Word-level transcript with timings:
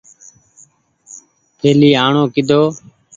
پهلي 1.59 1.89
آڻو 2.05 2.23
ڪيۮو۔ 2.33 2.61